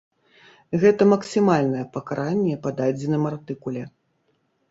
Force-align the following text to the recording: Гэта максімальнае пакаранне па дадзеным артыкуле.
Гэта 0.83 1.01
максімальнае 1.09 1.83
пакаранне 1.97 2.55
па 2.63 2.69
дадзеным 2.79 3.23
артыкуле. 3.33 3.83